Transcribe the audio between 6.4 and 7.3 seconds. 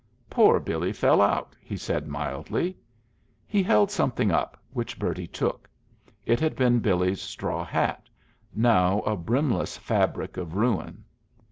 been Billy's